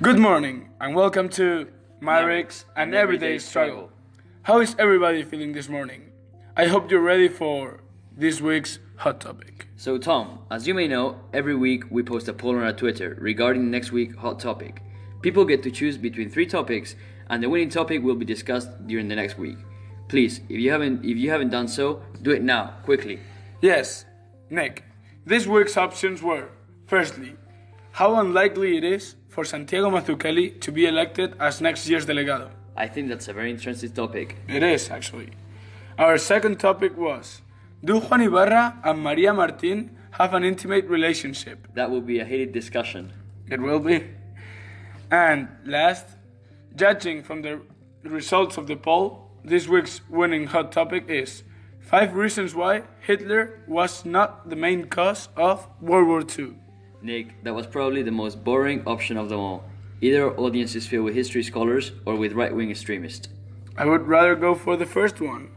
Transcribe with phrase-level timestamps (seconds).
[0.00, 1.66] Good morning and welcome to
[2.00, 3.90] Marek's An Everyday Struggle.
[4.42, 6.12] How is everybody feeling this morning?
[6.56, 7.80] I hope you're ready for
[8.16, 9.66] this week's hot topic.
[9.76, 13.18] So, Tom, as you may know, every week we post a poll on our Twitter
[13.20, 14.82] regarding next week's hot topic.
[15.20, 16.94] People get to choose between three topics,
[17.28, 19.58] and the winning topic will be discussed during the next week.
[20.06, 23.18] Please, if you haven't if you haven't done so, do it now, quickly.
[23.60, 24.04] Yes,
[24.48, 24.84] Nick,
[25.26, 26.50] this week's options were
[26.86, 27.34] firstly,
[27.92, 32.50] how unlikely it is for Santiago Mazzucchelli to be elected as next year's delegado.
[32.76, 34.36] I think that's a very interesting topic.
[34.48, 35.30] It is, actually.
[35.98, 37.42] Our second topic was
[37.84, 41.66] Do Juan Ibarra and Maria Martin have an intimate relationship?
[41.74, 43.12] That will be a heated discussion.
[43.50, 44.04] It will be.
[45.10, 46.06] And last,
[46.76, 47.60] judging from the
[48.04, 51.42] results of the poll, this week's winning hot topic is
[51.80, 56.54] Five Reasons Why Hitler Was Not the Main Cause of World War II.
[57.00, 59.64] Nick, that was probably the most boring option of them all.
[60.00, 63.28] Either our audience is filled with history scholars or with right wing extremists.
[63.76, 65.50] I would rather go for the first one.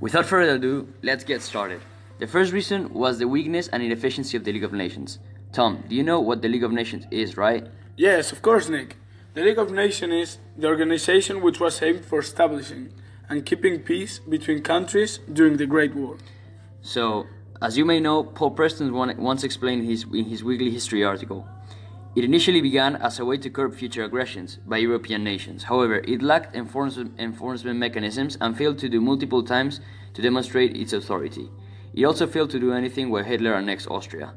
[0.00, 1.80] Without further ado, let's get started.
[2.18, 5.18] The first reason was the weakness and inefficiency of the League of Nations.
[5.52, 7.66] Tom, do you know what the League of Nations is, right?
[7.96, 8.96] Yes, of course, Nick.
[9.34, 12.92] The League of Nations is the organization which was aimed for establishing
[13.28, 16.16] and keeping peace between countries during the Great War.
[16.80, 17.26] So,
[17.62, 21.46] as you may know, Paul Preston once explained his, in his weekly history article.
[22.14, 25.64] It initially began as a way to curb future aggressions by European nations.
[25.64, 29.80] However, it lacked enforcement, mechanisms and failed to do multiple times
[30.14, 31.50] to demonstrate its authority.
[31.94, 34.34] It also failed to do anything where Hitler annexed Austria.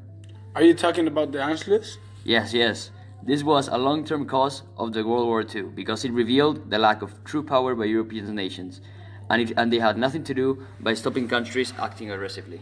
[0.56, 1.98] Are you talking about the Anschluss?
[2.26, 2.92] Yes, yes.
[3.24, 6.80] This was a long term cause of the World War II because it revealed the
[6.80, 8.82] lack of true power by European nations,
[9.30, 12.60] and, it, and they had nothing to do by stopping countries acting aggressively.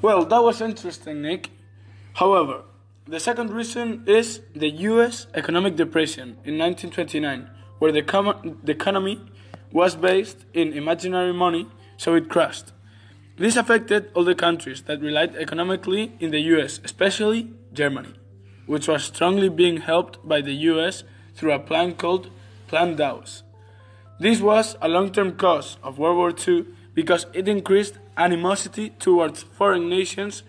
[0.00, 1.50] Well, that was interesting, Nick.
[2.14, 2.62] However,
[3.08, 9.20] the second reason is the US economic depression in 1929, where the, com- the economy
[9.72, 12.72] was based in imaginary money, so it crashed.
[13.36, 18.14] This affected all the countries that relied economically in the US, especially Germany,
[18.66, 21.02] which was strongly being helped by the US
[21.34, 22.30] through a plan called
[22.68, 23.42] Plan Dawes.
[24.20, 29.44] This was a long term cause of World War II because it increased animosity towards
[29.44, 30.42] foreign nations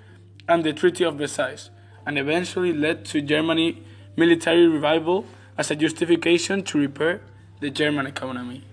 [0.48, 1.70] and the Treaty of Versailles,
[2.06, 3.84] and eventually led to Germany
[4.18, 5.26] military revival
[5.58, 7.22] as a justification to repair
[7.60, 8.64] the German economy.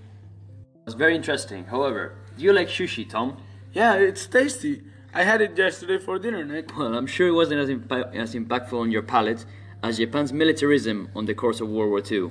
[0.87, 1.65] It's very interesting.
[1.65, 3.37] However, do you like sushi, Tom?
[3.73, 4.83] Yeah, it's tasty.
[5.13, 6.77] I had it yesterday for dinner, Nick.
[6.77, 9.45] Well, I'm sure it wasn't as, impa- as impactful on your palate
[9.83, 12.31] as Japan's militarism on the course of World War II.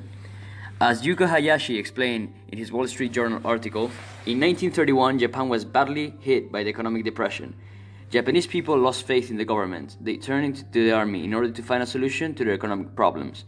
[0.81, 3.85] As Yuko Hayashi explained in his Wall Street Journal article,
[4.25, 7.55] in 1931 Japan was badly hit by the economic depression.
[8.09, 9.95] Japanese people lost faith in the government.
[10.01, 13.45] They turned to the army in order to find a solution to their economic problems.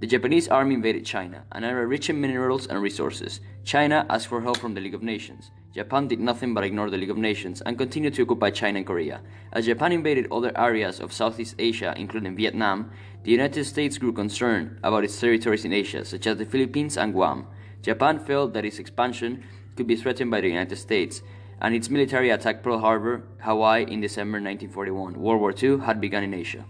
[0.00, 3.40] The Japanese army invaded China, an area rich in minerals and resources.
[3.62, 5.52] China asked for help from the League of Nations.
[5.74, 8.86] Japan did nothing but ignore the League of Nations and continued to occupy China and
[8.86, 9.20] Korea.
[9.52, 12.90] As Japan invaded other areas of Southeast Asia, including Vietnam,
[13.22, 17.12] the United States grew concerned about its territories in Asia, such as the Philippines and
[17.12, 17.46] Guam.
[17.82, 19.44] Japan felt that its expansion
[19.76, 21.20] could be threatened by the United States,
[21.60, 25.20] and its military attacked Pearl Harbor, Hawaii in December 1941.
[25.20, 26.64] World War II had begun in Asia.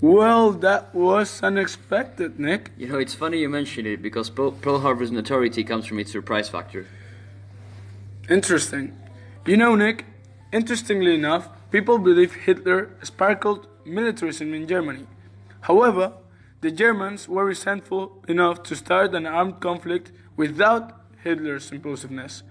[0.00, 2.72] Well, that was unexpected, Nick.
[2.76, 6.48] You know, it's funny you mention it because Pearl Harbor's notoriety comes from its surprise
[6.48, 6.86] factor.
[8.28, 8.94] Interesting.
[9.46, 10.04] You know, Nick,
[10.52, 15.06] interestingly enough, people believe Hitler sparkled militarism in Germany.
[15.62, 16.12] However,
[16.60, 22.42] the Germans were resentful enough to start an armed conflict without Hitler's impulsiveness.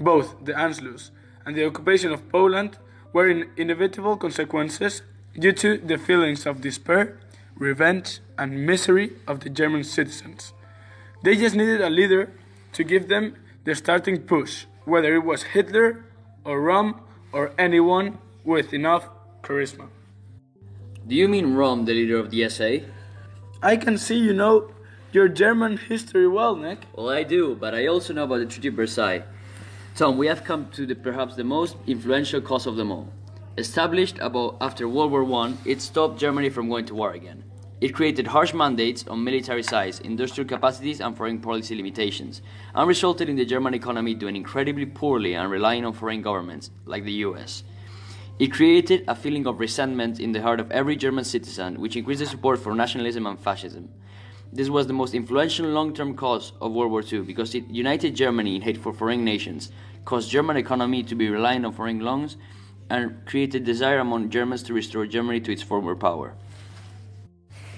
[0.00, 1.10] Both the Anschluss
[1.44, 2.78] and the occupation of Poland
[3.12, 5.02] were in inevitable consequences
[5.38, 7.20] due to the feelings of despair,
[7.54, 10.54] revenge, and misery of the German citizens.
[11.22, 12.32] They just needed a leader
[12.72, 13.34] to give them
[13.64, 16.04] the starting push whether it was Hitler
[16.44, 16.98] or Röhm
[17.32, 19.08] or anyone with enough
[19.42, 19.88] charisma.
[21.06, 22.86] Do you mean Röhm, the leader of the SA?
[23.62, 24.72] I can see you know
[25.12, 26.80] your German history well, Nick.
[26.94, 29.24] Well, I do, but I also know about the Treaty of Versailles.
[29.94, 33.12] Tom, we have come to the, perhaps the most influential cause of them all.
[33.56, 37.42] Established about after World War I, it stopped Germany from going to war again.
[37.80, 42.42] It created harsh mandates on military size, industrial capacities, and foreign policy limitations,
[42.74, 47.04] and resulted in the German economy doing incredibly poorly and relying on foreign governments, like
[47.04, 47.62] the US.
[48.40, 52.18] It created a feeling of resentment in the heart of every German citizen, which increased
[52.18, 53.90] the support for nationalism and fascism.
[54.52, 58.16] This was the most influential long term cause of World War II because it united
[58.16, 59.70] Germany in hate for foreign nations,
[60.04, 62.38] caused German economy to be reliant on foreign loans,
[62.90, 66.34] and created desire among Germans to restore Germany to its former power.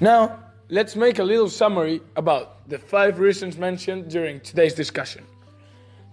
[0.02, 0.38] Now,
[0.70, 5.26] let's make a little summary about the five reasons mentioned during today's discussion.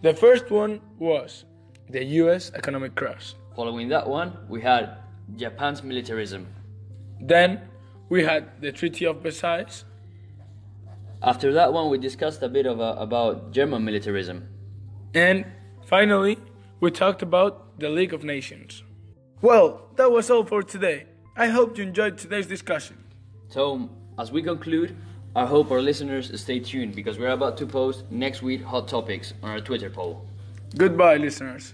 [0.02, 1.46] The first one was
[1.90, 3.34] the US economic crash.
[3.56, 4.98] Following that one, we had
[5.38, 6.48] Japan's militarism.
[7.22, 7.62] Then
[8.10, 9.86] we had the Treaty of Versailles.
[11.24, 14.50] After that one, we discussed a bit of, uh, about German militarism.
[15.14, 15.46] And
[15.86, 16.38] finally,
[16.82, 18.84] we talked about the League of Nations.
[19.42, 21.06] Well, that was all for today.
[21.38, 23.07] I hope you enjoyed today's discussion.
[23.50, 23.90] So,
[24.20, 24.96] as we conclude,
[25.36, 29.34] I hope our listeners stay tuned because we're about to post next week hot topics
[29.44, 30.26] on our Twitter poll.
[30.76, 31.74] Goodbye, listeners.